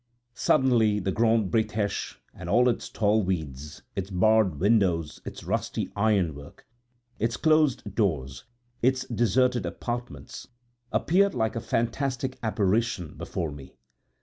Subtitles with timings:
[0.33, 6.65] Suddenly the Grande Bretêche and its tall weeds, its barred windows, its rusty ironwork,
[7.19, 8.45] its closed doors,
[8.81, 10.47] its deserted apartments,
[10.91, 13.75] appeared like a fantastic apparition before me.